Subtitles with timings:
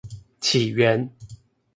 [0.41, 1.07] 起源